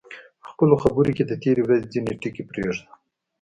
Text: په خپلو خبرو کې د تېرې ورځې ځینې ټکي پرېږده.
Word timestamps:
په 0.43 0.47
خپلو 0.53 0.75
خبرو 0.83 1.11
کې 1.17 1.23
د 1.25 1.33
تېرې 1.43 1.61
ورځې 1.63 1.91
ځینې 1.93 2.13
ټکي 2.21 2.43
پرېږده. 2.49 2.83